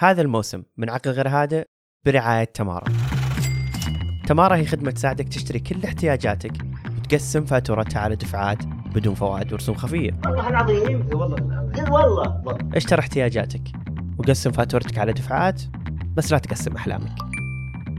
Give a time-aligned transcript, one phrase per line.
[0.00, 1.64] هذا الموسم من عقل غير هادئ
[2.06, 2.84] برعاية تمارا.
[4.26, 6.52] تمارا هي خدمة تساعدك تشتري كل احتياجاتك
[6.98, 10.10] وتقسم فاتورتها على دفعات بدون فوائد ورسوم خفية.
[10.24, 12.58] والله العظيم والله والله.
[12.74, 13.62] اشتر احتياجاتك
[14.18, 15.62] وقسم فاتورتك على دفعات
[16.14, 17.14] بس لا تقسم أحلامك.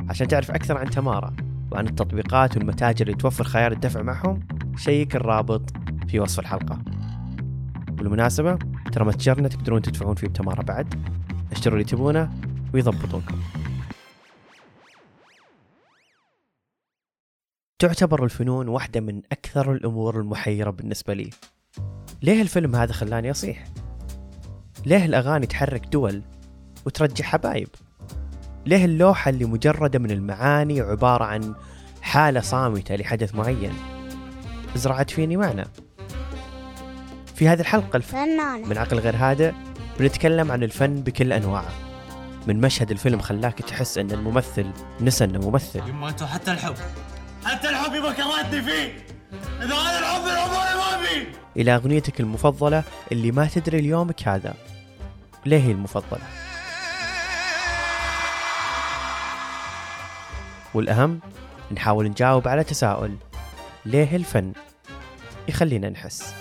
[0.10, 1.36] عشان تعرف أكثر عن تمارا
[1.72, 4.40] وعن التطبيقات والمتاجر اللي توفر خيار الدفع معهم
[4.78, 5.74] شيك الرابط
[6.08, 6.80] في وصف الحلقة.
[7.92, 8.60] بالمناسبة
[8.92, 11.19] ترى متجرنا تقدرون تدفعون فيه بتمارا بعد.
[11.52, 12.32] اشتروا اللي تبونه
[12.74, 13.40] ويضبطونكم
[17.80, 21.30] تعتبر الفنون واحدة من أكثر الأمور المحيرة بالنسبة لي.
[22.22, 23.64] ليه الفيلم هذا خلاني أصيح؟
[24.86, 26.22] ليه الأغاني تحرك دول
[26.86, 27.68] وترجع حبايب؟
[28.66, 31.56] ليه اللوحة اللي مجردة من المعاني عبارة عن
[32.02, 33.74] حالة صامتة لحدث معين؟
[34.76, 35.66] زرعت فيني معنى.
[37.36, 38.16] في هذه الحلقة الف...
[38.70, 39.54] من عقل غير هادئ
[40.00, 41.74] بنتكلم عن الفن بكل أنواعه.
[42.48, 45.90] من مشهد الفيلم خلاك تحس أن الممثل نسى أنه ممثل.
[45.90, 46.76] يما أنتوا حتى الحب.
[47.46, 49.06] حتى الحب يبقى كرهتني فيه.
[49.62, 51.32] إذا هذا الحب الحب أنا ما فيه.
[51.58, 54.54] إلى أغنيتك المفضلة اللي ما تدري ليومك هذا.
[55.46, 56.24] ليه هي المفضلة؟
[60.74, 61.20] والأهم
[61.72, 63.16] نحاول نجاوب على تساؤل.
[63.86, 64.54] ليه الفن؟
[65.48, 66.34] يخلينا نحس.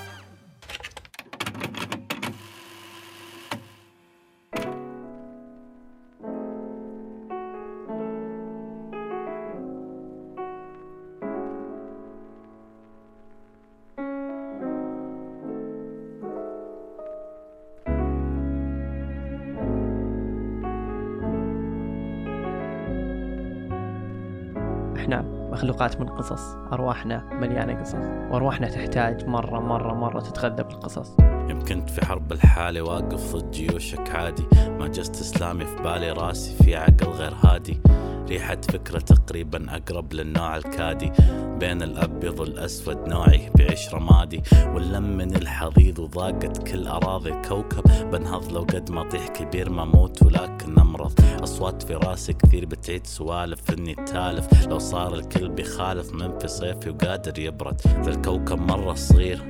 [25.79, 26.57] مخلوقات من قصص.
[26.73, 27.95] أرواحنا مليانة قصص.
[28.31, 31.17] وأرواحنا تحتاج مرة مرة مرة تتغذى بالقصص.
[31.49, 34.47] يمكن في حرب الحالة واقف ضد جيوشك عادي.
[34.79, 37.81] ما جست إسلامي في بالي راسي في عقل غير هادي.
[38.29, 41.13] ريحة فكرة تقريبا أقرب للنوع الكادي.
[41.61, 44.43] بين الأبيض والأسود نوعي بعيش رمادي
[44.75, 48.11] واللم من الحضيض وضاقت كل أراضي الكوكب.
[48.11, 53.07] بنهض لو قد ما طيح كبير ما موت ولكن أمرض أصوات في راسي كثير بتعيد
[53.07, 54.67] سوالف إني تالف.
[54.67, 57.81] لو صار الكل بيخالف من في صيفي وقادر يبرد.
[57.87, 59.43] ذا الكوكب مرة صغير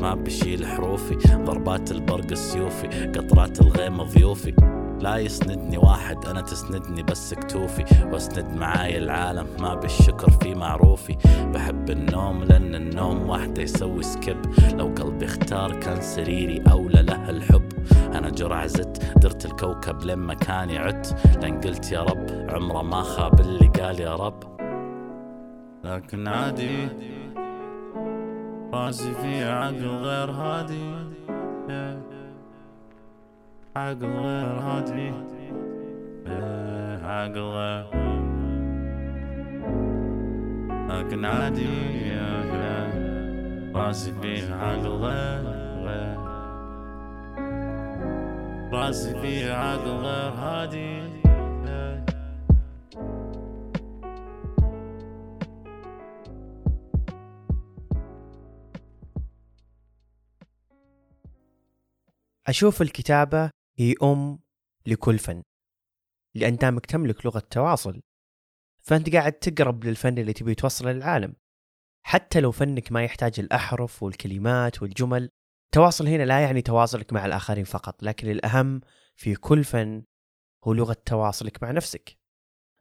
[0.00, 1.14] ما بشيل حروفي.
[1.44, 4.83] ضربات البرق سيوفي قطرات الغيم ضيوفي.
[5.00, 7.84] لا يسندني واحد أنا تسندني بس كتوفي.
[8.12, 11.16] وأسند معاي العالم ما بالشكر في معروفي.
[11.54, 14.42] بحب النوم لأن النوم وحده يسوي سكيب.
[14.74, 17.68] لو قلبي اختار كان سريري أولى له الحب.
[18.14, 21.16] أنا جرع زدت درت الكوكب لين مكاني عدت.
[21.42, 24.54] لأن قلت يا رب عمره ما خاب اللي قال يا رب.
[25.84, 26.88] لكن عادي
[28.72, 30.94] راسي في عقل غير هادي.
[31.68, 32.23] عقل
[34.06, 35.12] غير هادي.
[37.04, 37.86] عقل غير
[40.88, 41.68] لكن عادي
[43.74, 45.44] راسي في عقل غير
[45.86, 46.18] غير
[48.72, 51.14] راسي في عقل غير هادي.
[62.46, 64.38] أشوف الكتابة هي أم
[64.86, 65.42] لكل فن
[66.34, 68.02] لأن دامك تملك لغة تواصل
[68.82, 71.36] فأنت قاعد تقرب للفن اللي تبي توصله للعالم.
[72.06, 75.30] حتى لو فنك ما يحتاج الأحرف والكلمات والجمل
[75.64, 78.80] التواصل هنا لا يعني تواصلك مع الآخرين فقط لكن الأهم
[79.16, 80.04] في كل فن
[80.64, 82.18] هو لغة تواصلك مع نفسك.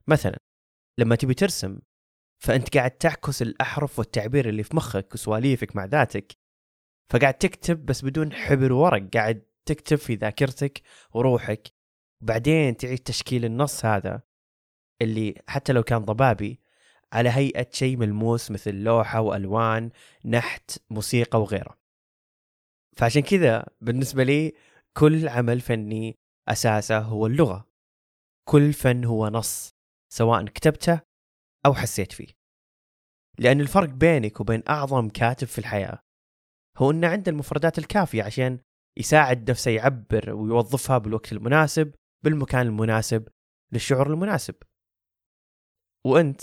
[0.08, 0.40] مثلا
[1.00, 1.80] لما تبي ترسم
[2.44, 6.34] فأنت قاعد تعكس الأحرف والتعبير اللي في مخك وسواليفك مع ذاتك
[7.10, 10.82] فقاعد تكتب بس بدون حبر وورق قاعد تكتب في ذاكرتك
[11.14, 11.68] وروحك
[12.22, 14.22] وبعدين تعيد تشكيل النص هذا
[15.02, 16.60] اللي حتى لو كان ضبابي
[17.14, 19.92] على هيئة شيء ملموس مثل لوحة وألوان
[20.26, 21.78] نحت موسيقى وغيره.
[22.98, 24.54] فعشان كذا بالنسبة لي
[24.98, 26.20] كل عمل فني
[26.50, 27.68] أساسه هو اللغة.
[28.50, 29.76] كل فن هو نص
[30.14, 31.02] سواء كتبته
[31.66, 32.34] أو حسيت فيه.
[33.40, 36.00] لأن الفرق بينك وبين أعظم كاتب في الحياة
[36.78, 38.60] هو أنه عنده المفردات الكافية عشان
[38.98, 41.94] يساعد نفسه يعبر ويوظفها بالوقت المناسب
[42.24, 43.28] بالمكان المناسب
[43.72, 44.56] للشعور المناسب.
[46.06, 46.42] وأنت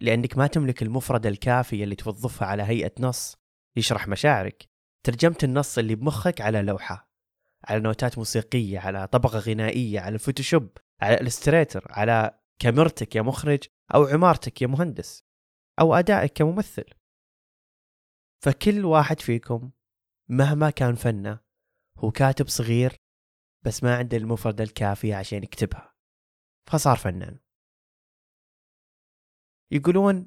[0.00, 3.36] لأنك ما تملك المفردة الكافية اللي توظفها على هيئة نص
[3.76, 4.66] يشرح مشاعرك
[5.06, 7.10] ترجمت النص اللي بمخك على لوحة
[7.64, 13.22] على نوتات موسيقية على طبقة غنائية على ال Photoshop على ال Illustrator على كاميرتك يا
[13.22, 15.24] مخرج أو عمارتك يا مهندس
[15.80, 16.84] أو أدائك كممثل.
[18.44, 19.70] فكل واحد فيكم
[20.28, 21.40] مهما كان فنه
[21.98, 22.96] هو كاتب صغير
[23.66, 25.92] بس ما عنده المفردة الكافية عشان يكتبها.
[26.70, 27.38] فصار فنان.
[29.72, 30.26] يقولون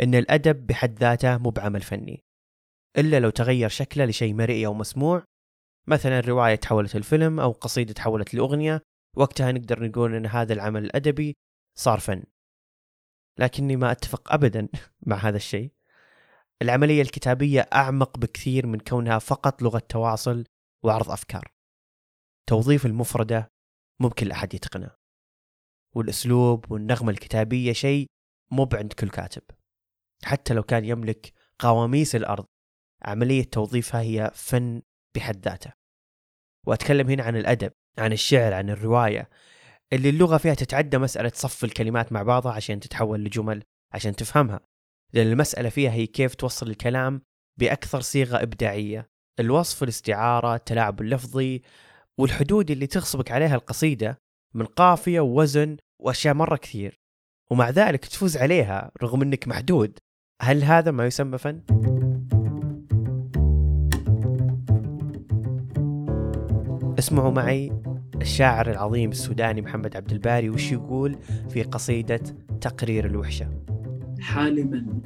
[0.00, 2.24] إن الأدب بحد ذاته مو بعمل فني
[2.98, 5.24] إلا لو تغير شكله لشيء مرئي أو مسموع.
[5.86, 8.82] مثلا رواية تحولت الفيلم أو قصيدة تحولت لأغنية.
[9.16, 11.36] وقتها نقدر نقول أن هذا العمل الأدبي
[11.78, 12.22] صار فن.
[13.38, 14.68] لكني ما أتفق أبدا
[15.06, 15.72] مع هذا الشيء.
[16.62, 20.44] العملية الكتابية أعمق بكثير من كونها فقط لغة تواصل
[20.84, 21.52] وعرض أفكار.
[22.48, 23.48] توظيف المفردة
[24.00, 24.90] ممكن لأحد يتقنه.
[25.94, 28.06] والأسلوب والنغمة الكتابية شيء
[28.52, 29.42] مو عند كل كاتب.
[30.24, 32.46] حتى لو كان يملك قواميس الأرض
[33.02, 34.82] عملية توظيفها هي فن
[35.16, 35.72] بحد ذاته.
[36.66, 39.30] وأتكلم هنا عن الأدب عن الشعر عن الرواية
[39.92, 43.62] اللي اللغة فيها تتعدى مسألة صف الكلمات مع بعضها عشان تتحول لجمل
[43.94, 44.60] عشان تفهمها.
[45.12, 47.22] لأن المسألة فيها هي كيف توصل الكلام
[47.58, 49.10] بأكثر صيغة إبداعية
[49.40, 51.62] الوصف الاستعارة التلاعب اللفظي
[52.18, 54.18] والحدود اللي تغصبك عليها القصيدة
[54.54, 57.00] من قافية ووزن وأشياء مرة كثير.
[57.50, 59.98] ومع ذلك تفوز عليها رغم أنك محدود.
[60.42, 61.60] هل هذا ما يسمى فن؟
[66.98, 67.72] اسمعوا معي
[68.20, 71.18] الشاعر العظيم السوداني محمد عبد الباري وش يقول
[71.48, 72.20] في قصيدة
[72.60, 73.64] تقرير الوحشة؟
[74.20, 75.00] حالما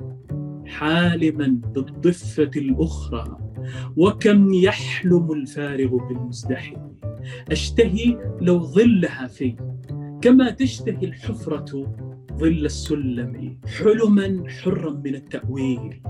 [0.67, 3.51] حالما بالضفة الأخرى.
[3.97, 6.76] وكم يحلم الفارغ بالمزدحم.
[7.50, 9.56] أشتهي لو ظلها في
[10.23, 11.94] كما تشتهي الحفرة
[12.32, 16.03] ظل السلم حلما حرا من التأويل.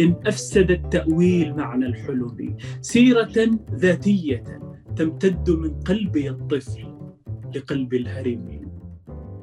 [0.00, 4.44] إن أفسد التأويل معنى الحلم سيرة ذاتية
[4.96, 6.86] تمتد من قلبي الطفل
[7.56, 8.70] لقلب الهرم.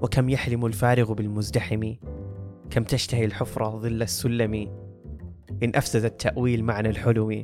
[0.02, 1.94] وكم يحلم الفارغ بالمزدحم
[2.70, 4.83] كم تشتهي الحفرة ظل السلم
[5.64, 7.44] إن أفسد التأويل معنى الحلم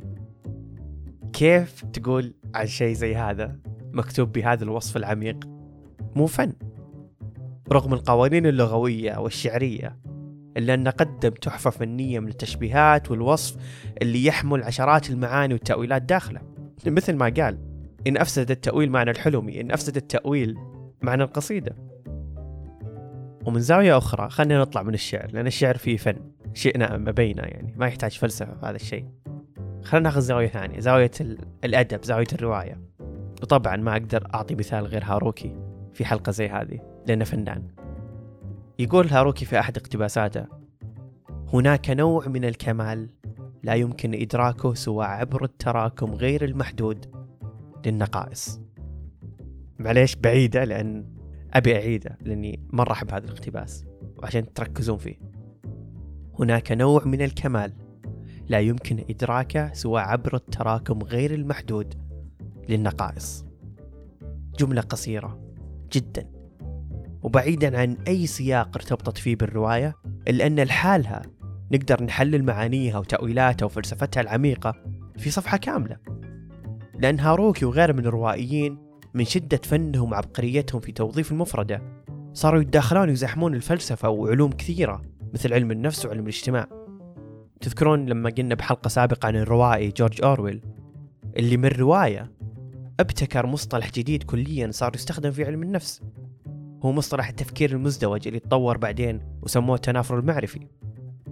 [1.32, 3.56] كيف تقول عن شيء زي هذا؟
[3.92, 5.48] مكتوب بهذا الوصف العميق.
[6.16, 6.52] مو فن.
[7.72, 9.96] رغم القوانين اللغوية والشعرية
[10.56, 13.56] إلا أن قدم تحفة فنية من التشبيهات والوصف
[14.02, 16.40] اللي يحمل عشرات المعاني والتأويلات داخله.
[16.86, 17.58] مثل ما قال
[18.06, 20.58] إن أفسد التأويل معنى الحلمي إن أفسد التأويل
[21.02, 21.89] معنى القصيدة.
[23.46, 26.16] ومن زاوية أخرى خلينا نطلع من الشعر لأن الشعر فيه فن.
[26.54, 29.06] شئنا أم أبينا يعني ما يحتاج فلسفة في هذا الشيء.
[29.82, 31.10] خلينا ناخذ زاوية ثانية زاوية
[31.64, 32.80] الأدب زاوية الرواية.
[33.42, 35.56] وطبعا ما أقدر أعطي مثال غير هاروكي
[35.92, 37.68] في حلقة زي هذه لأنه فنان.
[38.78, 40.46] يقول هاروكي في أحد اقتباساته
[41.52, 43.08] هناك نوع من الكمال
[43.62, 47.06] لا يمكن إدراكه سوى عبر التراكم غير المحدود
[47.86, 48.60] للنقائص.
[49.78, 51.19] معليش بعيدة لأن
[51.54, 53.84] أبي أعيده لأني مرة أحب هذا الاقتباس
[54.18, 55.16] وعشان تركزون فيه.
[56.38, 57.72] هناك نوع من الكمال.
[58.48, 61.94] لا يمكن إدراكه سوى عبر التراكم غير المحدود
[62.68, 63.44] للنقائص.
[64.58, 65.40] جملة قصيرة
[65.92, 66.30] جدا
[67.22, 69.94] وبعيدا عن أي سياق ارتبطت فيه بالرواية
[70.28, 71.22] إلا أن لحالها
[71.72, 74.74] نقدر نحلل معانيها وتأويلاتها وفلسفتها العميقة
[75.18, 75.96] في صفحة كاملة.
[76.98, 81.82] لأن هاروكي وغيره من الروائيين من شدة فنهم وعبقريتهم في توظيف المفردة.
[82.32, 85.02] صاروا يتداخلون ويزاحمون الفلسفة وعلوم كثيرة
[85.34, 86.66] مثل علم النفس وعلم الاجتماع.
[87.60, 90.60] تذكرون لما قلنا بحلقة سابقة عن الروائي جورج أورويل؟
[91.36, 92.32] اللي من رواية
[93.00, 96.02] ابتكر مصطلح جديد كليا صار يستخدم في علم النفس.
[96.82, 100.60] هو مصطلح التفكير المزدوج اللي تطور بعدين وسموه التنافر المعرفي.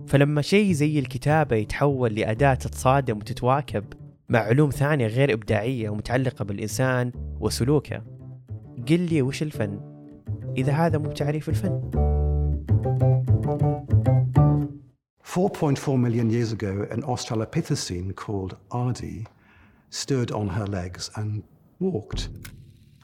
[0.06, 3.84] فلما شيء زي الكتابة يتحول لأداة تتصادم وتتواكب
[4.28, 8.03] مع علوم ثانية غير إبداعية ومتعلقة بالإنسان وسلوكه
[8.89, 9.79] قل لي وش الفن
[10.57, 11.81] إذا هذا مو تعريف الفن
[15.33, 19.25] 4.4 million years ago, an Australopithecine called Ardi
[19.89, 21.41] stood on her legs and
[21.79, 22.29] walked.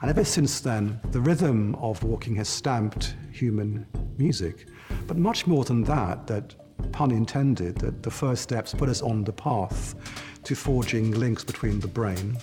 [0.00, 3.84] And ever since then, the rhythm of walking has stamped human
[4.16, 4.68] music.
[5.08, 6.54] But much more than that, that
[6.92, 9.96] pun intended, that the first steps put us on the path
[10.44, 12.36] to forging links between the brain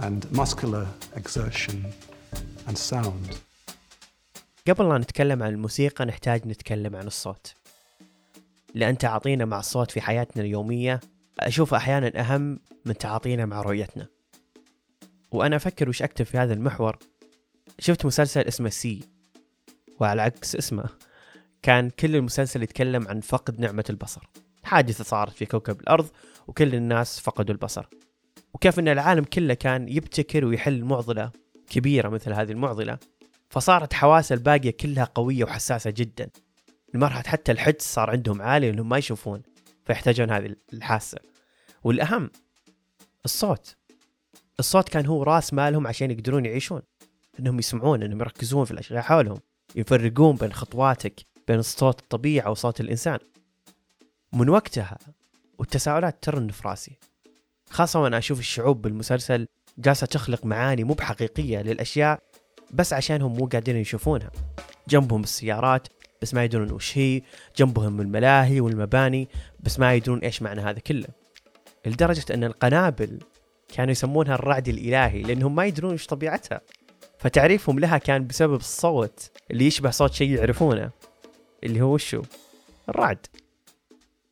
[0.00, 1.78] and muscular exertion
[2.68, 3.36] and sound.
[4.68, 7.54] قبل لا نتكلم عن الموسيقى نحتاج نتكلم عن الصوت.
[8.74, 11.00] لأن تعاطينا مع الصوت في حياتنا اليومية
[11.40, 14.06] أشوفه أحيانا أهم من تعاطينا مع رؤيتنا.
[15.32, 16.98] وأنا أفكر وش أكتب في هذا المحور.
[17.78, 19.00] شفت مسلسل اسمه سي
[20.00, 20.84] وعلى عكس اسمه
[21.62, 24.30] كان كل المسلسل يتكلم عن فقد نعمة البصر.
[24.62, 26.08] حادثة صارت في كوكب الأرض
[26.46, 27.86] وكل الناس فقدوا البصر.
[28.54, 31.30] وكيف أن العالم كله كان يبتكر ويحل معضلة
[31.70, 32.98] كبيرة مثل هذه المعضلة
[33.50, 36.30] فصارت حواسة الباقية كلها قوية وحساسة جدا.
[36.94, 39.42] لمرحلة حتى الحدس صار عندهم عالي إنهم ما يشوفون
[39.84, 41.18] فيحتاجون هذه الحاسة.
[41.84, 42.30] والأهم
[43.24, 43.76] الصوت.
[44.58, 46.82] الصوت كان هو راس مالهم عشان يقدرون يعيشون.
[47.40, 49.38] إنهم يسمعون إنهم يركزون في الأشياء حولهم
[49.76, 53.18] يفرقون بين خطواتك بين صوت الطبيعة وصوت الإنسان.
[54.32, 54.98] من وقتها
[55.58, 56.98] والتساؤلات ترن في راسي.
[57.70, 59.46] خاصة وأنا أشوف الشعوب بالمسلسل
[59.78, 62.22] جالسة تخلق معاني مو بحقيقية للأشياء
[62.70, 64.30] بس عشانهم مو قادرين يشوفونها.
[64.88, 65.88] جنبهم السيارات
[66.22, 67.22] بس ما يدرون وش هي.
[67.56, 69.28] جنبهم الملاهي والمباني
[69.60, 71.08] بس ما يدرون إيش معنى هذا كله.
[71.86, 73.18] لدرجة أن القنابل
[73.68, 76.60] كانوا يسمونها الرعد الإلهي لأنهم ما يدرون إيش طبيعتها.
[77.18, 80.90] فتعريفهم لها كان بسبب الصوت اللي يشبه صوت شيء يعرفونه
[81.64, 82.22] اللي هو وشو؟
[82.88, 83.26] الرعد.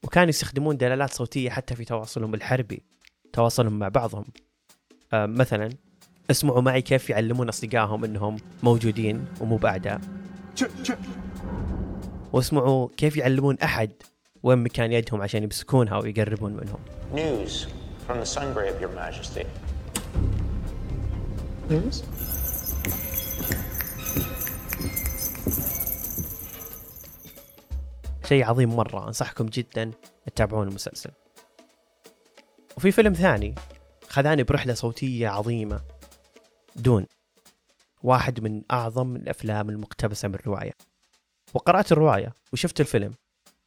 [0.04, 2.82] وكانوا يستخدمون دلالات صوتية حتى في تواصلهم الحربي.
[3.32, 4.24] تواصلهم مع بعضهم.
[5.12, 5.70] آه مثلا
[6.30, 10.00] اسمعوا معي كيف يعلمون أصدقائهم أنهم موجودين ومو بأعداء.
[12.32, 13.90] واسمعوا كيف يعلمون أحد
[14.42, 16.78] وين مكان يدهم عشان يمسكونها ويقربون منهم.
[17.14, 17.66] News
[18.08, 19.46] from the Sungrave, Your Majesty.
[28.28, 29.90] شيء عظيم مرة أنصحكم جدا
[30.26, 31.10] تتابعون المسلسل.
[32.78, 33.54] وفي فيلم ثاني
[34.08, 35.80] خذاني برحلة صوتية عظيمة.
[36.76, 37.06] دون.
[38.02, 40.72] واحد من أعظم الأفلام المقتبسة من الرواية
[41.54, 43.14] وقرأت الرواية وشفت الفيلم.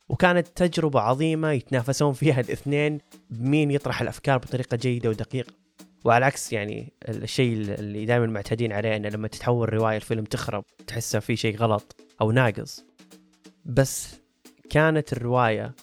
[0.10, 3.00] وكانت تجربة عظيمة يتنافسون فيها الاثنين
[3.30, 5.54] بمين يطرح الأفكار بطريقة جيدة ودقيقة.
[6.06, 11.20] وعلى عكس يعني الشيء اللي دائما معتادين عليه إنه لما تتحول رواية الفيلم تخرب تحسه
[11.20, 12.86] في شيء غلط أو ناقص.
[13.66, 14.16] بس
[14.70, 15.76] كانت الرواية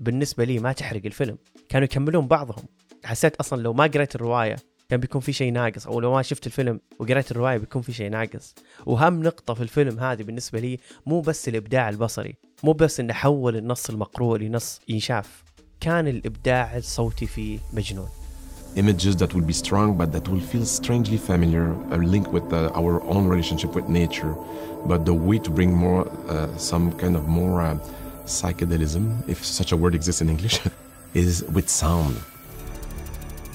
[0.00, 1.38] بالنسبة لي ما تحرق الفيلم.
[1.68, 2.64] كانوا يكملون بعضهم.
[3.04, 4.56] حسيت أصلا لو ما قريت الرواية
[4.88, 8.10] كان بيكون في شيء ناقص أو لو ما شفت الفيلم وقريت الرواية بيكون في شيء
[8.10, 8.54] ناقص.
[8.86, 13.56] واهم نقطة في الفيلم هذه بالنسبة لي مو بس الإبداع البصري مو بس إنه حول
[13.56, 15.44] النص المقروء لنص ينشاف
[15.80, 18.08] كان الإبداع الصوتي فيه مجنون.
[18.76, 22.70] Images that will be strong but that will feel strangely familiar, a link with uh,
[22.80, 24.34] our own relationship with nature.
[24.86, 27.78] But the way to bring more, uh, some kind of more uh,
[28.26, 30.60] psychedelism, if such a word exists in English,
[31.16, 32.14] is with sound.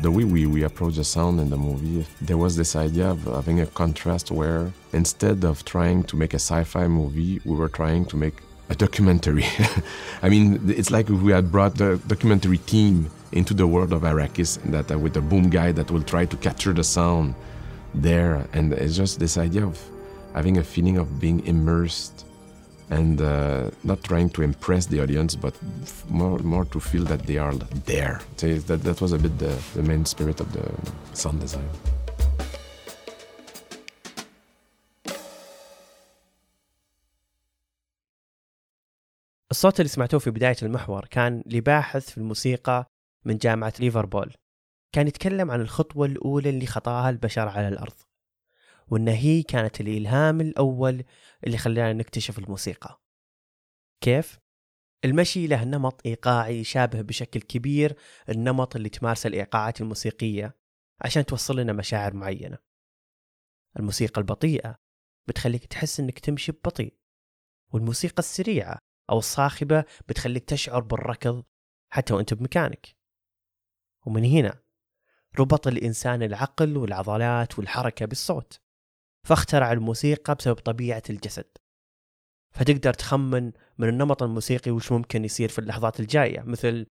[0.02, 3.24] The way we, we approach the sound in the movie, there was this idea of
[3.26, 7.70] having a contrast where instead of trying to make a sci fi movie, we were
[7.70, 8.34] trying to make
[8.70, 9.46] a documentary.
[10.24, 14.60] I mean, it's like we had brought the documentary team into the world of Arrakis
[14.72, 17.36] that uh, with a boom guy that will try to capture the sound
[17.94, 18.48] there.
[18.54, 19.80] And it's just this idea of
[20.34, 22.26] having a feeling of being immersed
[22.92, 25.56] and uh, not trying to impress the audience, but
[26.10, 27.56] more, more to feel that they are
[27.94, 28.20] there.
[28.38, 30.66] So that, that was a bit the, the main spirit of the
[31.14, 31.70] sound design.
[39.52, 42.86] الصوت اللي سمعتوه في بداية المحور كان لباحث في الموسيقى
[43.26, 44.34] من جامعة ليفربول
[44.92, 47.94] كان يتكلم عن الخطوة الأولى اللي خطاها البشر على الأرض
[48.92, 51.04] وإن هي كانت الإلهام الأول
[51.48, 53.02] اللي خلانا نكتشف الموسيقى.
[54.02, 54.40] كيف؟
[55.06, 57.96] المشي له نمط إيقاعي يشابه بشكل كبير
[58.30, 60.58] النمط اللي تمارسه الإيقاعات الموسيقية
[61.02, 62.58] عشان توصل لنا مشاعر معينة.
[63.80, 64.80] الموسيقى البطيئة
[65.28, 66.98] بتخليك تحس إنك تمشي ببطيء
[67.74, 68.78] والموسيقى السريعة
[69.10, 71.44] أو الصاخبة بتخليك تشعر بالركض
[71.90, 72.96] حتى وأنت بمكانك.
[74.06, 74.62] ومن هنا
[75.40, 78.62] ربط الإنسان العقل والعضلات والحركة بالصوت.
[79.24, 81.46] فاخترع الموسيقى بسبب طبيعة الجسد.
[82.52, 86.42] فتقدر تخمن من النمط الموسيقي وش ممكن يصير في اللحظات الجاية.
[86.42, 86.86] مثل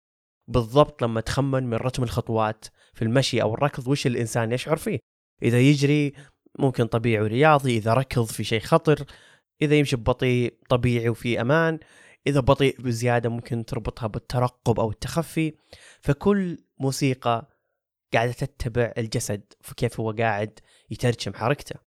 [0.47, 4.99] بالضبط لما تخمن من رتم الخطوات في المشي أو الركض وش الإنسان يشعر فيه.
[5.43, 6.13] إذا يجري
[6.59, 9.05] ممكن طبيعي ورياضي إذا ركض في شيء خطر
[9.61, 11.79] إذا يمشي ببطيء طبيعي وفي أمان
[12.27, 15.53] إذا بطيء بزيادة ممكن تربطها بالترقب أو التخفي.
[16.01, 17.49] فكل موسيقى
[18.13, 20.59] قاعدة تتبع الجسد فكيف هو قاعد
[20.89, 21.88] يترجم حركته.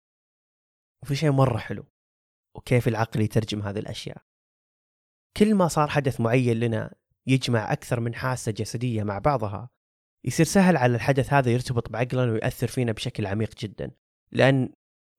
[1.04, 1.84] وفي شيء مرة حلو
[2.56, 4.22] وكيف العقل يترجم هذه الأشياء.
[5.36, 6.94] كل ما صار حدث معين لنا
[7.26, 9.70] يجمع أكثر من حاسة جسدية مع بعضها
[10.24, 13.90] يصير سهل على الحدث هذا يرتبط بعقلنا ويأثر فينا بشكل عميق جدا.
[14.32, 14.72] لأن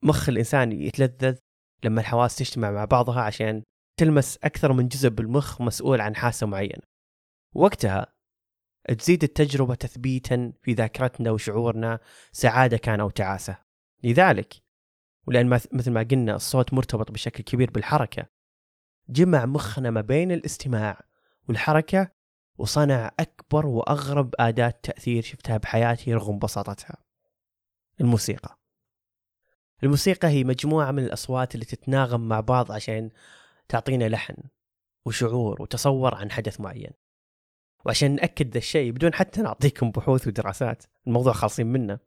[0.04, 1.38] مخ الإنسان يتلذذ
[1.84, 3.64] لما الحواس تجتمع مع بعضها عشان
[4.00, 6.84] تلمس أكثر من جزء بالمخ مسؤول عن حاسة معينة.
[7.56, 8.14] وقتها
[8.98, 12.00] تزيد التجربة تثبيتا في ذاكرتنا وشعورنا
[12.32, 13.58] سعادة كان أو تعاسة.
[14.04, 14.65] لذلك
[15.28, 18.26] ولأن مثل ما قلنا الصوت مرتبط بشكل كبير بالحركة.
[19.10, 21.02] جمع مخنا ما بين الاستماع
[21.50, 22.12] والحركة
[22.58, 26.98] وصنع أكبر وأغرب أداة تأثير شفتها بحياتي رغم بساطتها.
[28.02, 28.60] الموسيقى.
[29.84, 33.10] الموسيقى هي مجموعة من الأصوات اللي تتناغم مع بعض عشان
[33.68, 34.36] تعطينا لحن
[35.06, 36.92] وشعور وتصور عن حدث معين.
[37.86, 42.00] وعشان نأكد ذا الشيء بدون حتى نعطيكم بحوث ودراسات الموضوع خالصين منه.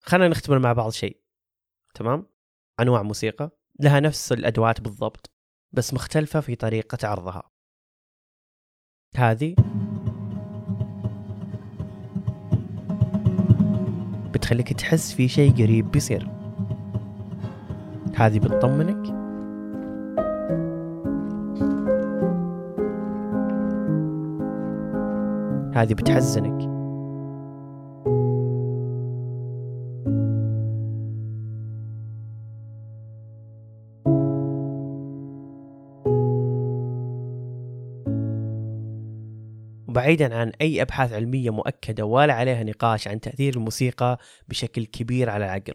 [0.00, 1.20] خلينا نختبر مع بعض شيء.
[1.94, 2.31] تمام؟
[2.80, 3.50] أنواع موسيقى
[3.80, 5.30] لها نفس الأدوات بالضبط
[5.72, 7.42] بس مختلفة في طريقة عرضها.
[9.16, 9.54] هذه
[14.34, 16.28] بتخليك تحس في شيء قريب بيصير.
[18.14, 19.22] هذه بتطمنك.
[25.76, 26.71] هذه بتحزنك.
[40.02, 44.18] وبعيدا عن أي أبحاث علمية مؤكدة ولا عليها نقاش عن تأثير الموسيقى
[44.48, 45.74] بشكل كبير على العقل.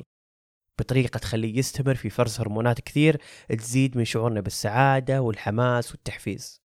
[0.79, 6.61] بطريقة تخليه يستمر في فرز هرمونات كثير تزيد من شعورنا بالسعادة والحماس والتحفيز.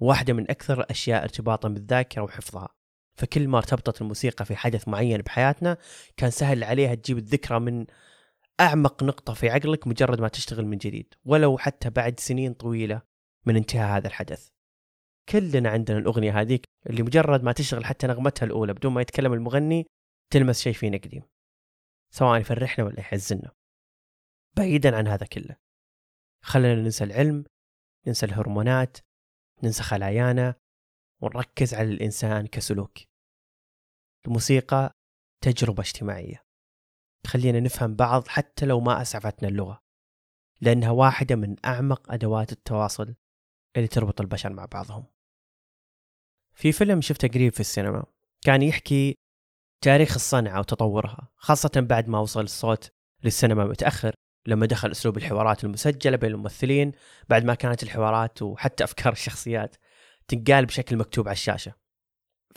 [0.00, 2.68] واحدة من أكثر الأشياء ارتباطا بالذاكرة وحفظها.
[3.16, 5.76] فكل ما ارتبطت الموسيقى في حدث معين بحياتنا
[6.16, 7.86] كان سهل عليها تجيب الذكرى من
[8.60, 13.02] أعمق نقطة في عقلك مجرد ما تشتغل من جديد ولو حتى بعد سنين طويلة
[13.46, 14.53] من انتهاء هذا الحدث.
[15.28, 19.86] كلنا عندنا الأغنية هذيك اللي مجرد ما تشتغل حتى نغمتها الأولى بدون ما يتكلم المغني
[20.32, 21.22] تلمس شيء فينا قديم
[22.14, 23.52] سواء يفرحنا ولا يحزننا.
[24.56, 25.56] بعيدا عن هذا كله
[26.44, 27.44] خلنا ننسى العلم
[28.06, 28.98] ننسى الهرمونات
[29.62, 30.54] ننسى خلايانا
[31.22, 32.98] ونركز على الإنسان كسلوك.
[34.26, 34.92] الموسيقى
[35.44, 36.44] تجربة اجتماعية
[37.24, 39.80] تخلينا نفهم بعض حتى لو ما أسعفتنا اللغة
[40.60, 43.14] لأنها واحدة من أعمق أدوات التواصل
[43.76, 45.13] اللي تربط البشر مع بعضهم.
[46.54, 48.04] في فيلم شفته قريب في السينما
[48.44, 49.14] كان يحكي
[49.84, 52.90] تاريخ الصنعة وتطورها خاصة بعد ما وصل الصوت
[53.24, 54.14] للسينما متأخر
[54.46, 56.92] لما دخل أسلوب الحوارات المسجلة بين الممثلين
[57.28, 59.76] بعد ما كانت الحوارات وحتى أفكار الشخصيات
[60.28, 61.74] تنقال بشكل مكتوب على الشاشة.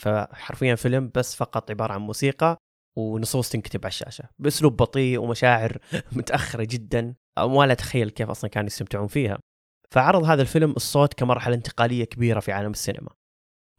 [0.00, 2.56] فحرفيا فيلم بس فقط عبارة عن موسيقى
[2.96, 5.78] ونصوص تنكتب على الشاشة بأسلوب بطيء ومشاعر
[6.12, 9.38] متأخرة جدا ولا أتخيل كيف أصلا كانوا يستمتعون فيها.
[9.90, 13.10] فعرض هذا الفيلم الصوت كمرحلة انتقالية كبيرة في عالم السينما.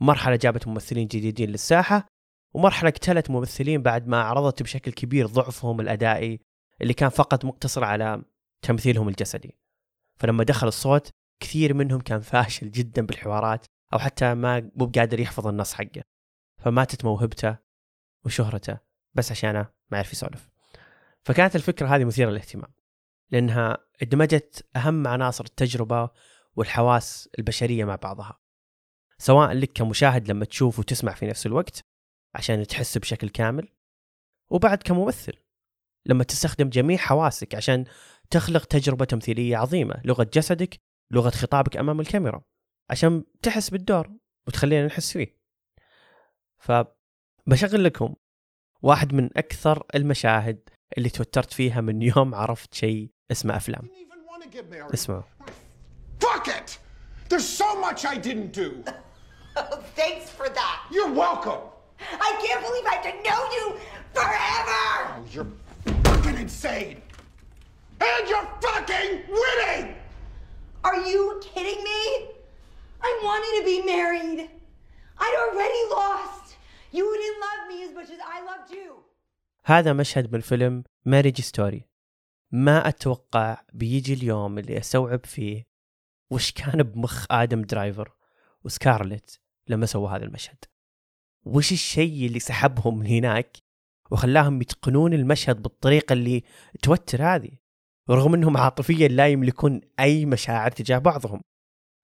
[0.02, 2.08] مرحلة جابت ممثلين جديدين للساحة
[2.54, 6.40] ومرحلة اقتلت ممثلين بعد ما عرضت بشكل كبير ضعفهم الأدائي
[6.82, 8.24] اللي كان فقط مقتصر على
[8.62, 9.58] تمثيلهم الجسدي.
[10.16, 11.10] فلما دخل الصوت
[11.40, 16.02] كثير منهم كان فاشل جدا بالحوارات أو حتى ما مو بقادر يحفظ النص حقه.
[16.58, 17.58] فماتت موهبته
[18.26, 18.78] وشهرته
[19.14, 19.60] بس عشانه
[19.92, 20.50] ما يعرف يسولف.
[21.24, 22.74] فكانت الفكرة هذه مثيرة للاهتمام
[23.32, 26.10] لأنها ادمجت أهم عناصر التجربة
[26.56, 28.39] والحواس البشرية مع بعضها.
[29.22, 31.82] سواء لك كمشاهد لما تشوف وتسمع في نفس الوقت
[32.36, 33.68] عشان تحس بشكل كامل
[34.50, 35.34] وبعد كممثل.
[36.06, 37.86] لما تستخدم جميع حواسك عشان
[38.30, 40.78] تخلق تجربة تمثيلية عظيمة لغة جسدك
[41.12, 42.42] لغة خطابك أمام الكاميرا
[42.90, 44.10] عشان تحس بالدور
[44.48, 45.40] وتخلينا نحس فيه.
[46.58, 48.16] فبشغل لكم
[48.82, 53.90] واحد من أكثر المشاهد اللي توترت فيها من يوم عرفت شيء اسمه أفلام.
[54.94, 55.24] اسمعوا.
[56.20, 56.80] Fuck it!
[57.30, 58.84] There's so much I didn't do.
[59.95, 60.77] Thanks for that.
[60.91, 61.61] You're welcome.
[62.01, 63.65] I can't believe I have to know you
[64.13, 64.85] forever.
[65.15, 65.51] Oh, you're
[66.05, 67.01] fucking insane.
[68.01, 69.95] And you're fucking winning!
[70.85, 72.01] Are you kidding me?
[73.09, 74.51] I wanted to be married.
[75.19, 76.57] I'd already lost.
[76.93, 79.05] You didn't love me as much as I loved you.
[79.65, 81.89] هذا مشهد من فيلم ماريج ستوري
[82.53, 85.67] ما أتوقع بيجي اليوم اللي أستوعب فيه
[86.31, 88.13] وش كان بمخ آدم درايفر
[88.65, 90.58] وسكارلت لما سووا هذا المشهد.
[91.46, 93.58] وش الشيء اللي سحبهم من هناك
[94.12, 96.44] وخلاهم يتقنون المشهد بالطريقة اللي
[96.82, 97.52] توتر هذه؟
[98.10, 101.42] رغم إنهم عاطفيا لا يملكون أي مشاعر تجاه بعضهم.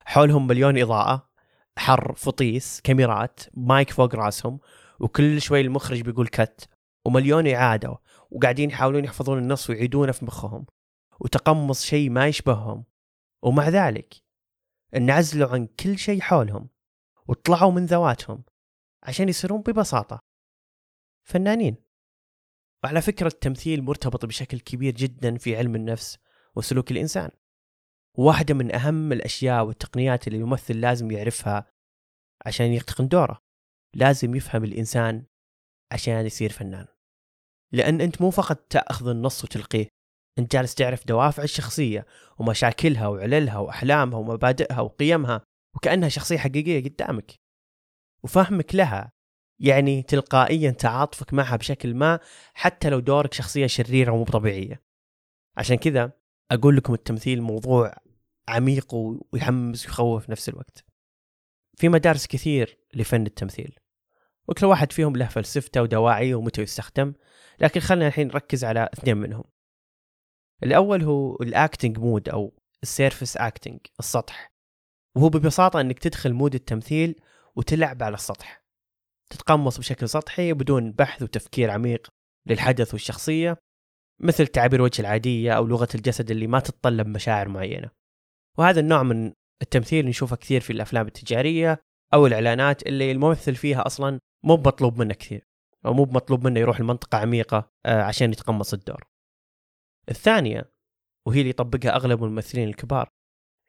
[0.06, 1.30] حولهم مليون إضاءة
[1.78, 4.60] حر فطيس كاميرات مايك فوق راسهم
[5.00, 6.70] وكل شوي المخرج بيقول كت
[7.06, 7.98] ومليون إعادة
[8.32, 10.66] وقاعدين يحاولون يحفظون النص ويعيدونه في مخهم
[11.20, 12.84] وتقمص شيء ما يشبههم.
[13.44, 14.16] ومع ذلك
[14.96, 16.70] انعزلوا عن كل شيء حولهم.
[17.28, 18.44] وطلعوا من ذواتهم
[19.04, 20.20] عشان يصيرون ببساطة.
[21.28, 21.76] فنانين.
[22.84, 26.18] وعلى فكرة التمثيل مرتبط بشكل كبير جدا في علم النفس
[26.56, 27.30] وسلوك الإنسان.
[28.18, 31.72] واحدة من أهم الأشياء والتقنيات اللي الممثل لازم يعرفها
[32.46, 33.42] عشان يتقن دوره.
[33.94, 35.26] لازم يفهم الإنسان
[35.92, 36.88] عشان يصير فنان.
[37.72, 39.88] لأن أنت مو فقط تأخذ النص وتلقيه.
[40.40, 42.06] أنت جالس تعرف دوافع الشخصية
[42.38, 45.42] ومشاكلها وعللها وأحلامها ومبادئها وقيمها.
[45.76, 47.32] وكأنها شخصية حقيقية قدامك.
[48.24, 49.12] وفهمك لها.
[49.60, 52.20] يعني تلقائيا تعاطفك معها بشكل ما
[52.54, 54.82] حتى لو دورك شخصية شريرة ومو طبيعية.
[55.58, 56.12] عشان كذا
[56.52, 57.96] أقول لكم التمثيل موضوع
[58.48, 58.94] عميق
[59.34, 60.86] ويحمس ويخوف في نفس الوقت.
[61.78, 63.80] في مدارس كثير لفن التمثيل.
[64.48, 67.14] وكل واحد فيهم له فلسفته ودواعيه ومتى يستخدم.
[67.60, 69.44] لكن خلينا الحين نركز على اثنين منهم.
[70.64, 74.55] الأول هو ال acting mode أو ال surface acting السطح.
[75.16, 77.16] وهو ببساطة إنك تدخل مود التمثيل
[77.56, 78.66] وتلعب على السطح.
[79.30, 82.08] تتقمص بشكل سطحي بدون بحث وتفكير عميق
[82.46, 83.58] للحدث والشخصية
[84.20, 87.90] مثل تعابير وجه العادية أو لغة الجسد اللي ما تتطلب مشاعر معينة.
[88.58, 91.82] وهذا النوع من التمثيل نشوفه كثير في الأفلام التجارية
[92.14, 95.48] أو الإعلانات اللي الممثل فيها أصلا مو مطلوب منه كثير
[95.86, 99.04] أو مو مطلوب منه يروح لمنطقة عميقة آه، عشان يتقمص الدور.
[100.10, 100.72] الثانية
[101.28, 103.10] وهي اللي يطبقها أغلب الممثلين الكبار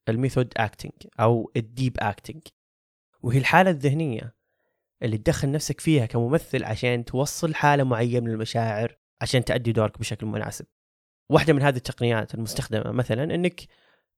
[0.09, 2.43] ال method acting أو ال deep acting
[3.23, 4.37] وهي الحالة الذهنية
[5.03, 10.27] اللي تدخل نفسك فيها كممثل عشان توصل حالة معينة من المشاعر عشان تأدي دورك بشكل
[10.27, 10.67] مناسب.
[11.31, 13.61] واحدة من هذه التقنيات المستخدمة مثلا إنك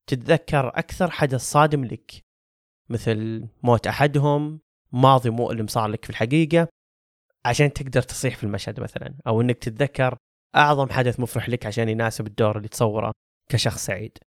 [0.07, 2.13] تتذكر أكثر حدث صادم لك.
[2.89, 4.61] مثل موت أحدهم
[4.93, 6.69] ماضي مؤلم صار لك في الحقيقة
[7.45, 9.15] عشان تقدر تصيح في المشهد مثلا.
[9.27, 10.17] أو إنك تتذكر
[10.57, 13.13] أعظم حدث مفرح لك عشان يناسب الدور اللي تصوره
[13.51, 14.19] كشخص سعيد.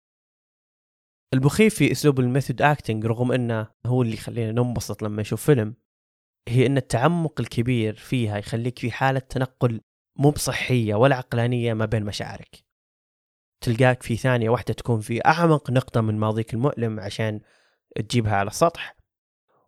[1.34, 5.76] المخيف في أسلوب ال method acting رغم إنه هو اللي يخلينا ننبسط لما نشوف فيلم
[6.48, 9.82] هي إن التعمق الكبير فيها يخليك في حالة تنقل
[10.16, 12.64] مو بصحية ولا عقلانية ما بين مشاعرك.
[13.62, 17.40] تلقاك في ثانية واحدة تكون في أعمق نقطة من ماضيك المؤلم عشان
[17.96, 18.96] تجيبها على السطح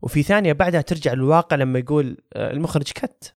[0.01, 3.35] وفي ثانية بعدها ترجع للواقع لما يقول آه، المخرج cut.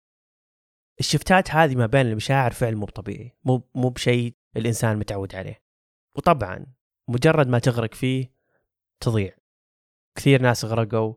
[0.99, 5.61] الشفتات هذه ما بين المشاعر فعل مو طبيعي مو مو بشيء الإنسان متعود عليه.
[6.15, 6.65] وطبعا
[7.07, 8.31] مجرد ما تغرق فيه
[8.99, 9.37] تضيع.
[10.17, 11.13] كثير ناس غرقوا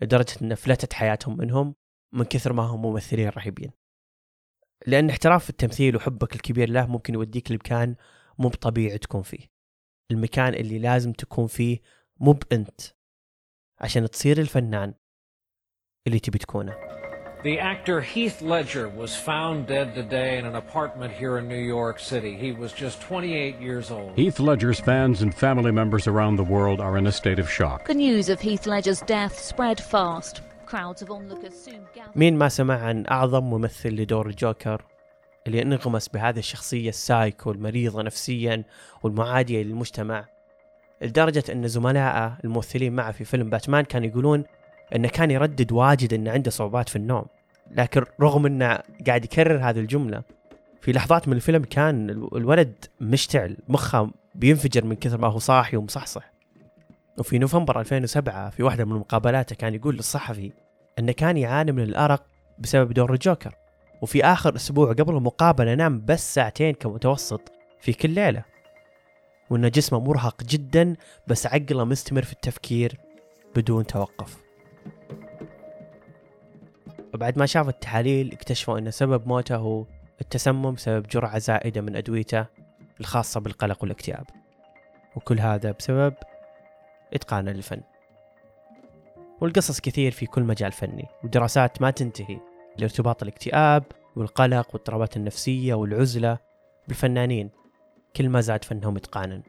[0.00, 1.74] لدرجة أن فلتت حياتهم منهم
[2.12, 3.70] من كثر ما هم ممثلين رهيبين.
[4.86, 7.96] لأن احتراف التمثيل وحبك الكبير له ممكن يوديك لمكان
[8.38, 9.50] مو بطبيعي تكون فيه.
[10.10, 11.78] المكان اللي لازم تكون فيه
[12.16, 12.80] مو بأنت
[13.80, 14.94] عشان تصير الفنان
[16.06, 16.99] اللي تبي تكونه.
[17.43, 21.99] The actor Heath Ledger was found dead today in an apartment here in New York
[21.99, 22.35] City.
[22.35, 24.15] He was just 28 years old.
[24.15, 27.85] Heath Ledger's fans and family members around the world are in a state of shock.
[27.87, 30.41] The news of Heath Ledger's death spread fast.
[30.65, 32.15] Crowds of onlookers soon gathered.
[32.15, 34.81] مين ما سمع عن أعظم ممثل لدور الجوكر
[35.47, 38.63] اللي انغمس بهذه الشخصية السايكو المريضة نفسيا
[39.03, 40.25] والمعادية للمجتمع
[41.01, 44.43] لدرجة أن زملائه الممثلين معه في فيلم باتمان كانوا يقولون
[44.94, 47.24] إنه كان يردد واجد إنه عنده صعوبات في النوم.
[47.70, 50.22] لكن رغم إنه قاعد يكرر هذه الجملة
[50.80, 56.32] في لحظات من الفيلم كان الولد مشتعل مخه بينفجر من كثر ما هو صاحي ومصحصح.
[57.18, 60.52] وفي نوفمبر 2007 في واحدة من مقابلاته كان يقول للصحفي
[60.98, 62.26] أنه كان يعاني من الأرق
[62.58, 63.54] بسبب دور الجوكر.
[64.02, 68.44] وفي آخر أسبوع قبل المقابلة نام بس ساعتين كمتوسط في كل ليلة.
[69.50, 72.98] وأن جسمه مرهق جدا بس عقله مستمر في التفكير
[73.56, 74.49] بدون توقف.
[77.14, 79.86] وبعد ما شافوا التحاليل اكتشفوا أن سبب موته هو
[80.20, 82.46] التسمم بسبب جرعة زائدة من أدويته
[83.00, 84.26] الخاصة بالقلق والاكتئاب.
[85.16, 86.14] وكل هذا بسبب
[87.14, 87.80] إتقان للفن
[89.40, 92.40] والقصص كثير في كل مجال فني ودراسات ما تنتهي
[92.78, 93.84] لارتباط الاكتئاب
[94.16, 96.38] والقلق والاضطرابات النفسية والعزلة
[96.88, 97.50] بالفنانين.
[98.16, 99.42] كل ما زاد فنهم إتقانا.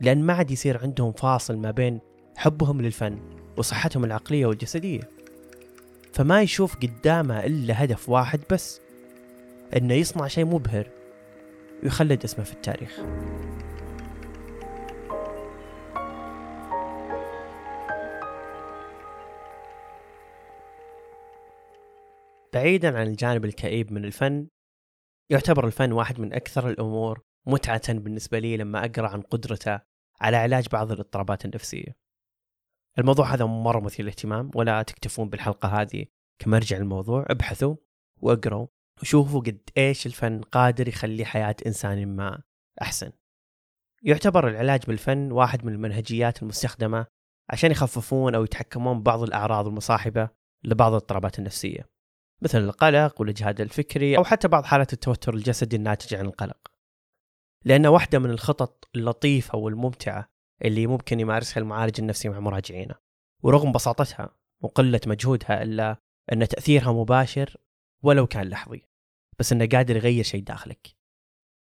[0.00, 2.00] لأن ما عاد يصير عندهم فاصل ما بين
[2.36, 3.18] حبهم للفن
[3.56, 5.13] وصحتهم العقلية والجسدية.
[6.14, 8.80] فما يشوف قدامه إلا هدف واحد بس
[9.76, 10.88] إنه يصنع شيء مبهر
[11.82, 13.00] ويخلد اسمه في التاريخ.
[22.52, 24.48] بعيدا عن الجانب الكئيب من الفن
[25.30, 29.80] يعتبر الفن واحد من أكثر الأمور متعة بالنسبة لي لما أقرأ عن قدرته
[30.20, 32.03] على علاج بعض الاضطرابات النفسية.
[32.98, 36.06] الموضوع هذا مرة مثير للاهتمام ولا تكتفون بالحلقة هذه
[36.38, 37.76] كمرجع للموضوع ابحثوا
[38.20, 38.66] واقروا
[39.02, 42.42] وشوفوا قد إيش الفن قادر يخلي حياة إنسان ما
[42.82, 43.12] أحسن.
[44.02, 47.06] يعتبر العلاج بالفن واحد من المنهجيات المستخدمة
[47.50, 50.28] عشان يخففون أو يتحكمون ببعض الأعراض المصاحبة
[50.64, 51.88] لبعض الاضطرابات النفسية.
[52.42, 56.70] مثل القلق والإجهاد الفكري أو حتى بعض حالات التوتر الجسدي الناتج عن القلق.
[57.64, 60.33] لأن واحدة من الخطط اللطيفة والممتعة
[60.64, 62.94] اللي ممكن يمارسها المعالج النفسي مع مراجعينه.
[63.42, 65.96] ورغم بساطتها وقلة مجهودها إلا
[66.32, 67.56] أن تأثيرها مباشر
[68.02, 68.82] ولو كان لحظي
[69.38, 70.94] بس أنه قادر يغير شيء داخلك.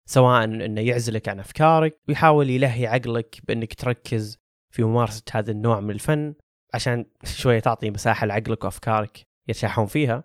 [0.09, 4.37] سواء أنه يعزلك عن أفكارك ويحاول يلهي عقلك بأنك تركز
[4.73, 6.35] في ممارسة هذا النوع من الفن
[6.73, 10.23] عشان شوية تعطي مساحة لعقلك وأفكارك يرتاحون فيها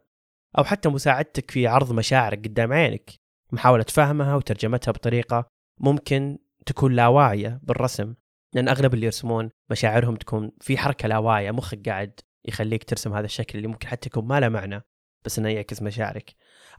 [0.59, 3.11] أو حتى مساعدتك في عرض مشاعرك قدام عينك
[3.53, 5.47] محاولة فهمها وترجمتها بطريقة
[5.81, 8.15] ممكن تكون لا واعية بالرسم.
[8.55, 13.27] لأن أغلب اللي يرسمون مشاعرهم تكون في حركة لا واعية مخك قاعد يخليك ترسم هذا
[13.27, 14.83] الشكل اللي ممكن حتى يكون ما له معنى
[15.25, 16.35] بس إنه يعكس مشاعرك.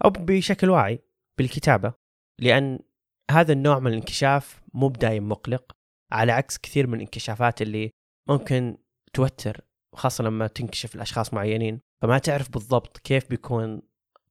[0.06, 1.00] أو بشكل واعي
[1.38, 1.94] بالكتابة
[2.40, 2.80] لأن
[3.32, 5.72] هذا النوع من الانكشاف مو بدايم مقلق
[6.12, 7.92] على عكس كثير من الانكشافات اللي
[8.30, 8.78] ممكن
[9.14, 9.62] توتر
[9.96, 13.82] خاصة لما تنكشف لأشخاص معينين فما تعرف بالضبط كيف بيكون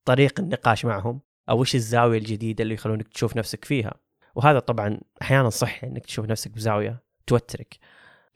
[0.04, 3.94] طريق النقاش معهم أو وش الزاوية الجديدة اللي يخلونك تشوف نفسك فيها.
[4.34, 7.78] وهذا طبعا أحيانا صحي أنك تشوف نفسك بزاوية توترك.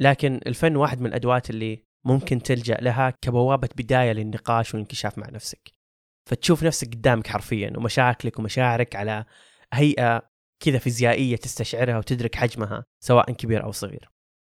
[0.00, 5.70] لكن الفن واحد من الأدوات اللي ممكن تلجأ لها كبوابة بداية للنقاش والانكشاف مع نفسك.
[6.30, 9.24] فتشوف نفسك قدامك حرفيا ومشاكلك ومشاعرك على
[9.72, 10.30] هيئة
[10.64, 14.10] كذا فيزيائية تستشعرها وتدرك حجمها سواء كبير أو صغير.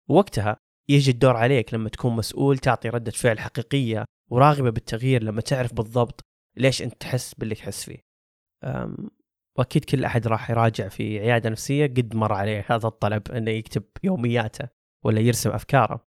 [0.08, 0.56] وقتها
[0.88, 6.20] يجي الدور عليك لما تكون مسؤول تعطي ردة فعل حقيقية وراغبة بالتغيير لما تعرف بالضبط
[6.56, 7.98] ليش أنت تحس باللي تحس فيه.
[9.58, 13.50] أم وأكيد كل أحد راح يراجع في عيادة نفسية قد مر عليه هذا الطلب أنه
[13.50, 14.68] يكتب يومياته
[15.04, 16.06] ولا يرسم أفكاره.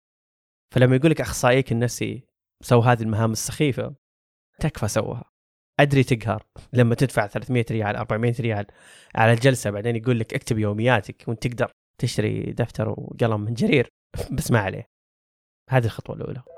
[0.75, 2.23] فلما يقول لك أخصائيك النفسي
[2.63, 3.95] سوى هذه المهام السخيفة
[4.61, 5.25] تكفى سوها
[5.81, 6.47] أدري تقهر.
[6.73, 8.67] لما تدفع 300 ريال 400 ريال
[9.15, 13.89] على الجلسة بعدين يقول لك اكتب يومياتك وأنت تقدر تشتري دفتر وقلم من جرير.
[14.37, 14.89] بس ما عليه.
[15.71, 16.58] هذه الخطوة الأولى.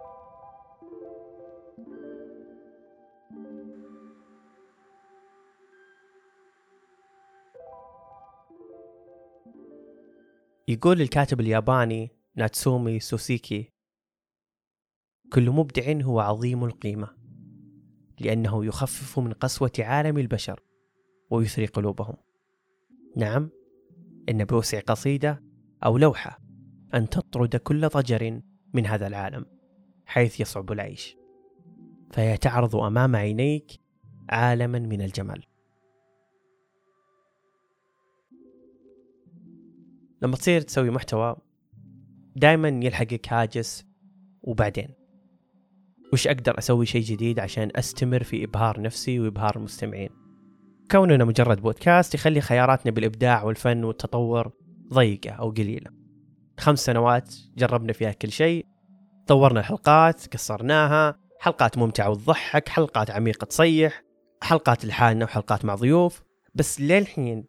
[10.71, 13.73] يقول الكاتب الياباني ناتسومي سوسيكي
[15.33, 17.09] كل مبدع هو عظيم القيمة
[18.21, 20.61] لأنه يخفف من قسوة عالم البشر
[21.31, 22.17] ويثري قلوبهم.
[23.17, 23.51] نعم،
[24.29, 25.43] إن بوسع قصيدة
[25.85, 26.39] أو لوحة
[26.95, 28.41] أن تطرد كل ضجر
[28.75, 29.47] من هذا العالم
[30.07, 31.17] حيث يصعب العيش.
[32.13, 33.81] فهي تعرض أمام عينيك
[34.29, 35.50] عالما من الجمال.
[40.23, 41.37] لما تصير تسوي محتوى
[42.37, 43.85] دائما يلحقك هاجس
[44.43, 44.89] وبعدين؟
[46.13, 50.11] وش أقدر أسوي شيء جديد عشان أستمر في إبهار نفسي وإبهار المستمعين
[50.91, 54.53] كوننا مجرد بودكاست يخلي خياراتنا بالإبداع والفن والتطور
[54.93, 55.91] ضيقة أو قليلة.
[56.59, 58.67] خمس سنوات جربنا فيها كل شيء
[59.27, 64.03] طورنا الحلقات قصرناها حلقات ممتعة وتضحك حلقات عميقة تصيح
[64.43, 66.23] حلقات لحالنا وحلقات مع ضيوف.
[66.55, 67.45] بس للحين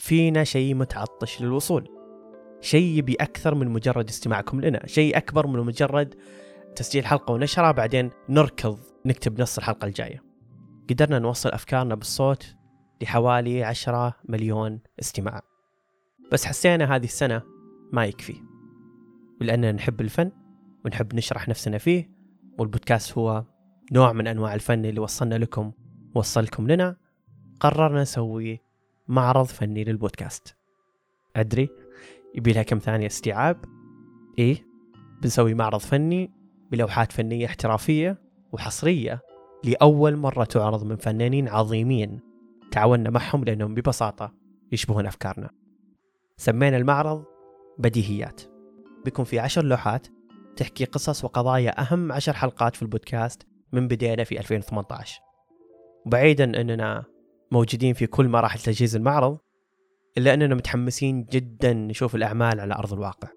[0.00, 1.88] فينا شيء متعطش للوصول.
[2.60, 4.86] شيء يبي أكثر من مجرد استماعكم لنا.
[4.86, 6.14] شيء أكبر من مجرد
[6.76, 10.22] تسجيل حلقة ونشرها بعدين نركض نكتب نص الحلقة الجاية.
[10.90, 12.56] قدرنا نوصل أفكارنا بالصوت
[13.02, 15.42] لحوالي عشرة مليون استماع.
[16.32, 17.42] بس حسينا هذه السنة
[17.92, 18.36] ما يكفي.
[19.40, 20.32] ولأننا نحب الفن
[20.84, 22.10] ونحب نشرح نفسنا فيه
[22.58, 23.44] والبودكاست هو
[23.92, 25.72] نوع من أنواع الفن اللي وصلنا لكم
[26.14, 26.96] وصلكم لنا.
[27.60, 28.69] قررنا نسوي
[29.10, 30.56] معرض فني للبودكاست.
[31.36, 31.68] أدري
[32.34, 33.64] يبي لها كم ثانية استيعاب؟
[34.38, 34.66] إيه
[35.22, 36.30] بنسوي معرض فني
[36.70, 38.20] بلوحات فنية احترافية
[38.52, 39.20] وحصرية
[39.64, 42.20] لأول مرة تعرض من فنانين عظيمين
[42.70, 44.34] تعاوننا معهم لأنهم ببساطة
[44.72, 45.50] يشبهون أفكارنا.
[46.36, 47.24] سمينا المعرض
[47.78, 48.42] بديهيات.
[49.04, 50.06] بيكون في عشر لوحات
[50.56, 55.20] تحكي قصص وقضايا أهم عشر حلقات في البودكاست من بدينا في 2018
[56.06, 57.04] وبعيدا أننا
[57.52, 59.38] موجودين في كل مراحل تجهيز المعرض
[60.18, 63.28] إلا أننا متحمسين جدا نشوف الأعمال على أرض الواقع.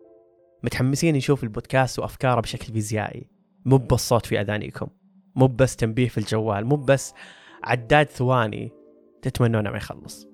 [0.64, 3.30] متحمسين نشوف البودكاست وأفكاره بشكل فيزيائي.
[3.66, 4.88] مو بالصوت في أذانيكم.
[5.36, 6.66] مو بس تنبيه في الجوال.
[6.66, 7.14] مو بس
[7.64, 8.72] عداد ثواني
[9.22, 10.28] تتمنونه ما يخلص.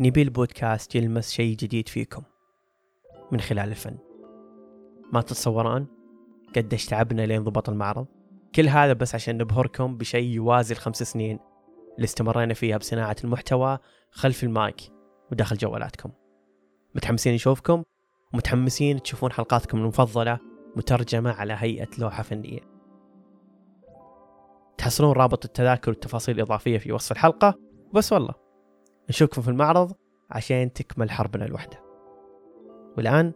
[0.00, 2.22] نبي البودكاست يلمس شيء جديد فيكم
[3.32, 3.96] من خلال الفن.
[5.12, 5.86] ما تتصورون
[6.56, 8.06] قديش تعبنا لين ضبط المعرض؟
[8.54, 11.38] كل هذا بس عشان نبهركم بشيء يوازي الخمس سنين
[11.96, 13.78] اللي استمرينا فيها بصناعة المحتوى
[14.10, 14.76] خلف المايك
[15.32, 16.10] وداخل جوالاتكم.
[16.94, 17.82] متحمسين نشوفكم؟
[18.34, 20.38] ومتحمسين تشوفون حلقاتكم المفضلة
[20.76, 22.60] مترجمة على هيئة لوحة فنية.
[24.78, 27.54] تحصلون رابط التذاكر والتفاصيل الإضافية في وصف الحلقة.
[27.94, 28.34] بس والله
[29.08, 29.92] نشوفكم في المعرض
[30.30, 31.80] عشان تكمل حربنا الوحدة.
[32.96, 33.32] والآن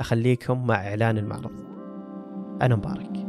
[0.00, 1.52] أخليكم مع إعلان المعرض.
[2.62, 3.27] أنا مبارك.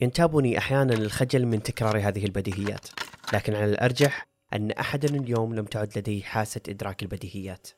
[0.00, 2.88] ينتابني أحيانا الخجل من تكرار هذه البديهيات
[3.32, 7.68] لكن على الأرجح أن أحدا اليوم لم تعد لديه حاسة إدراك البديهيات.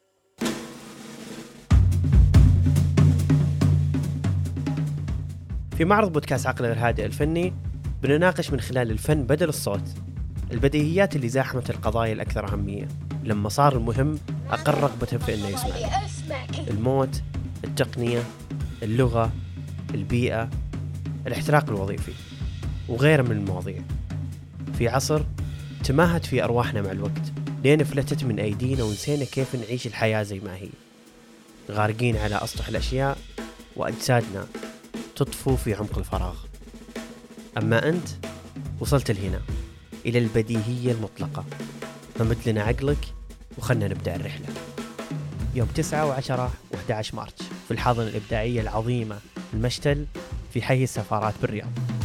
[5.77, 7.55] في معرض بودكاست عقل غير هادئ الفني
[8.03, 9.95] بنناقش من خلال الفن بدل الصوت
[10.53, 12.89] البديهيات اللي زاحمت القضايا الأكثر أهمية.
[13.25, 14.19] لما صار المهم
[14.51, 15.77] أقل رغبة في أنه يسمع.
[16.69, 17.23] الموت
[17.65, 18.23] التقنية
[18.83, 19.33] اللغة
[19.95, 20.51] البيئة
[21.27, 22.13] الاحتراق الوظيفي
[22.89, 23.83] وغيرها من المواضيع.
[24.79, 25.23] في عصر
[25.85, 27.33] تماهت في أرواحنا مع الوقت
[27.65, 30.69] لين فلتت من أيدينا ونسينا كيف نعيش الحياة زي ما هي.
[31.71, 33.19] غارقين على أسطح الأشياء
[33.77, 34.47] وأجسادنا
[35.17, 36.35] تطفو في عمق الفراغ.
[37.59, 38.09] أما أنت
[38.81, 39.41] وصلت لهنا
[40.07, 41.45] إلى البديهية المطلقة.
[42.15, 43.15] فمد لنا عقلك
[43.59, 44.47] وخلنا نبدأ الرحلة.
[45.55, 47.35] يوم 9 و10 و11 مارس
[47.69, 49.19] في الحاضنة الإبداعية العظيمة
[49.55, 50.07] المشتل
[50.57, 51.96] في حي السفارات بالرياض.